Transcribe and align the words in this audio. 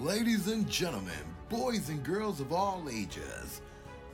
Ladies 0.00 0.48
and 0.48 0.68
gentlemen, 0.68 1.14
boys 1.48 1.88
and 1.88 2.04
girls 2.04 2.38
of 2.38 2.52
all 2.52 2.86
ages, 2.92 3.62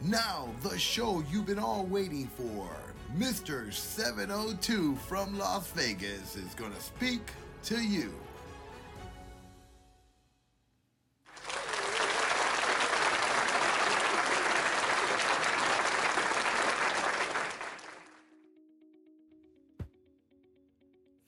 now 0.00 0.48
the 0.62 0.78
show 0.78 1.24
you've 1.28 1.46
been 1.46 1.58
all 1.58 1.84
waiting 1.84 2.28
for. 2.28 2.70
Mr. 3.18 3.72
702 3.72 4.94
from 5.08 5.36
Las 5.36 5.72
Vegas 5.72 6.36
is 6.36 6.54
going 6.54 6.72
to 6.72 6.80
speak 6.80 7.32
to 7.64 7.82
you. 7.82 8.14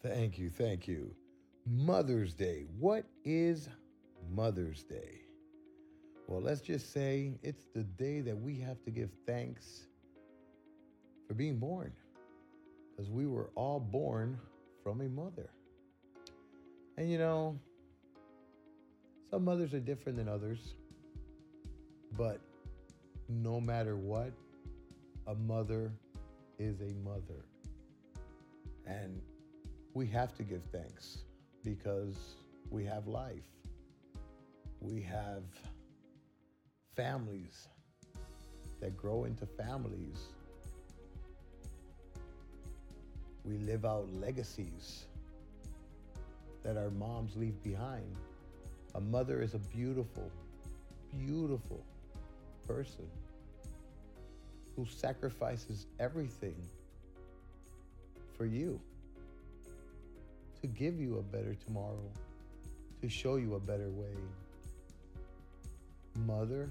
Thank 0.00 0.39
you, 0.39 0.48
thank 0.48 0.86
you. 0.86 1.12
Mother's 1.66 2.34
Day. 2.34 2.66
What 2.79 3.05
is 3.25 3.68
Mother's 4.35 4.83
Day? 4.83 5.21
Well, 6.27 6.41
let's 6.41 6.61
just 6.61 6.93
say 6.93 7.35
it's 7.43 7.67
the 7.75 7.85
day 7.85 8.21
that 8.23 8.37
we 8.37 8.59
have 8.59 8.83
to 8.85 8.91
give 8.91 9.11
thanks 9.27 9.87
for 11.29 11.35
being 11.35 11.59
born. 11.59 11.93
Because 12.91 13.11
we 13.11 13.27
were 13.27 13.51
all 13.55 13.79
born 13.79 14.39
from 14.83 15.01
a 15.01 15.09
mother. 15.09 15.51
And 16.97 17.11
you 17.11 17.19
know, 17.19 17.59
some 19.31 19.45
mothers 19.45 19.75
are 19.75 19.81
different 19.81 20.19
than 20.19 20.29
others. 20.29 20.75
But 22.17 22.41
no 23.29 23.61
matter 23.61 23.96
what, 23.96 24.32
a 25.27 25.35
mother 25.35 25.93
is 26.59 26.81
a 26.81 26.95
mother. 27.09 27.45
And 28.87 29.21
we 29.95 30.07
have 30.07 30.35
to 30.37 30.43
give 30.43 30.63
thanks 30.73 31.19
because 31.65 32.17
we 32.71 32.85
have 32.85 33.07
life. 33.07 33.43
We 34.84 35.01
have 35.01 35.43
families 36.95 37.69
that 38.81 38.95
grow 38.99 39.25
into 39.25 39.47
families. 39.47 40.19
We 43.45 43.57
live 43.57 43.87
out 43.87 44.07
legacies 44.21 45.07
that 46.63 46.77
our 46.77 46.91
moms 46.91 47.35
leave 47.35 47.63
behind. 47.63 48.15
A 48.95 49.01
mother 49.01 49.41
is 49.41 49.55
a 49.55 49.59
beautiful, 49.59 50.31
beautiful 51.17 51.83
person 52.69 53.09
who 54.77 54.85
sacrifices 54.85 55.87
everything 55.98 56.57
for 58.37 58.45
you 58.45 58.79
to 60.61 60.67
give 60.67 61.01
you 61.01 61.17
a 61.19 61.23
better 61.23 61.55
tomorrow, 61.55 62.11
to 63.01 63.09
show 63.09 63.37
you 63.37 63.55
a 63.55 63.61
better 63.61 63.89
way. 63.89 64.15
Mother, 66.17 66.70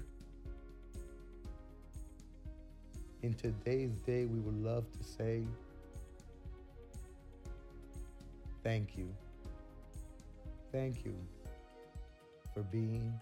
in 3.22 3.34
today's 3.34 4.00
day, 4.00 4.24
we 4.24 4.38
would 4.40 4.62
love 4.62 4.84
to 4.98 5.04
say, 5.04 5.44
Thank 8.62 8.96
you. 8.96 9.14
Thank 10.72 11.04
you 11.04 11.14
for 12.54 12.62
being 12.62 13.12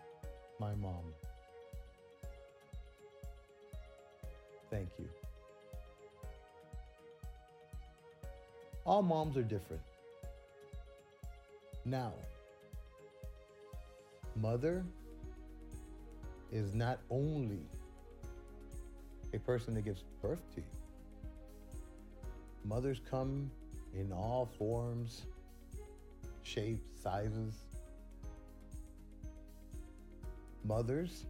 my 0.60 0.72
mom. 0.76 1.02
Thank 4.70 4.88
you. 4.98 5.08
All 8.86 9.02
moms 9.02 9.36
are 9.36 9.42
different. 9.42 9.82
Now, 11.84 12.12
mother 14.36 14.84
is 16.52 16.74
not 16.74 17.00
only 17.10 17.66
a 19.34 19.38
person 19.38 19.74
that 19.74 19.84
gives 19.84 20.04
birth 20.20 20.42
to 20.54 20.60
you. 20.60 20.66
Mothers 22.64 23.00
come 23.10 23.50
in 23.94 24.12
all 24.12 24.48
forms, 24.58 25.22
shapes, 26.42 26.84
sizes. 27.02 27.54
Mothers 30.64 31.26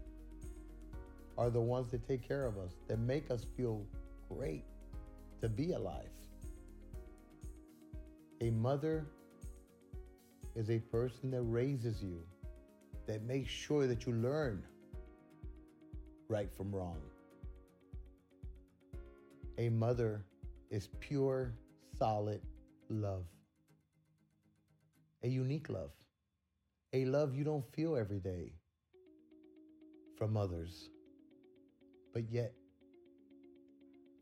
are 1.38 1.48
the 1.48 1.60
ones 1.60 1.91
that 1.92 2.06
take 2.06 2.26
care 2.26 2.44
of 2.44 2.58
us, 2.58 2.72
that 2.88 2.98
make 2.98 3.30
us 3.30 3.47
feel 3.56 3.86
great 4.28 4.64
to 5.41 5.48
be 5.48 5.72
alive. 5.72 6.10
A 8.41 8.50
mother 8.50 9.06
is 10.56 10.68
a 10.68 10.80
person 10.80 11.30
that 11.30 11.42
raises 11.42 12.02
you, 12.02 12.20
that 13.06 13.22
makes 13.22 13.50
sure 13.50 13.86
that 13.86 14.04
you 14.04 14.12
learn 14.12 14.62
right 16.32 16.50
from 16.50 16.75
wrong. 16.75 16.97
A 19.59 19.69
mother 19.69 20.25
is 20.70 20.88
pure, 20.98 21.53
solid 21.98 22.41
love. 22.88 23.26
A 25.22 25.28
unique 25.28 25.69
love. 25.69 25.91
A 26.94 27.04
love 27.04 27.34
you 27.34 27.44
don't 27.44 27.71
feel 27.75 27.98
every 27.98 28.19
day 28.19 28.54
from 30.16 30.38
others. 30.38 30.88
But 32.15 32.31
yet, 32.31 32.54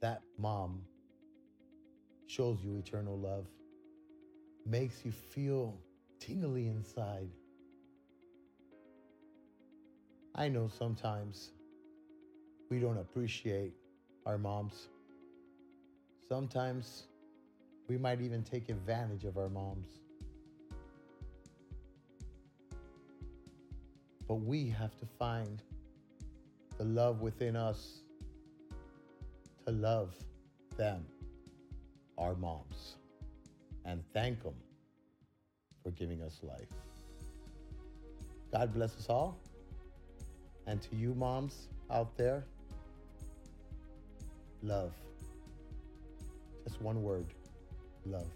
that 0.03 0.23
mom 0.37 0.81
shows 2.27 2.59
you 2.65 2.77
eternal 2.77 3.19
love, 3.19 3.47
makes 4.67 5.05
you 5.05 5.13
feel 5.13 5.79
tingly 6.19 6.67
inside. 6.67 7.31
I 10.35 10.49
know 10.49 10.69
sometimes 10.77 11.53
we 12.71 12.79
don't 12.79 12.99
appreciate 12.99 13.75
our 14.27 14.39
moms. 14.39 14.87
Sometimes 16.29 17.05
we 17.89 17.99
might 17.99 18.21
even 18.21 18.45
take 18.45 18.69
advantage 18.69 19.25
of 19.25 19.37
our 19.37 19.49
moms. 19.49 19.89
But 24.29 24.37
we 24.37 24.69
have 24.69 24.97
to 25.01 25.07
find 25.19 25.61
the 26.79 26.85
love 26.85 27.21
within 27.21 27.57
us 27.57 28.03
to 29.67 29.73
love 29.73 30.15
them, 30.77 31.05
our 32.17 32.37
moms, 32.37 32.95
and 33.85 34.05
thank 34.15 34.45
them 34.45 34.55
for 35.83 35.91
giving 35.91 36.23
us 36.23 36.39
life. 36.45 36.69
God 38.53 38.73
bless 38.73 38.97
us 38.97 39.07
all. 39.09 39.37
And 40.69 40.81
to 40.83 40.95
you, 40.95 41.15
moms 41.15 41.67
out 41.91 42.17
there, 42.17 42.45
love. 44.63 44.93
Just 46.65 46.81
one 46.81 47.03
word 47.03 47.27
love. 48.07 48.31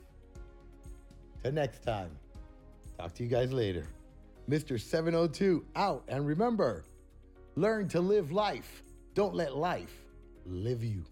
Till 1.43 1.53
next 1.53 1.83
time, 1.83 2.11
talk 2.99 3.15
to 3.15 3.23
you 3.23 3.29
guys 3.29 3.53
later. 3.53 3.87
Mr. 4.49 4.81
702 4.81 5.65
out. 5.77 6.05
And 6.09 6.27
remember, 6.27 6.85
learn 7.57 7.89
to 7.89 8.01
live 8.01 8.33
life. 8.33 8.83
Don't 9.15 9.35
let 9.35 9.57
life 9.57 9.95
live 10.47 10.83
you. 10.83 11.05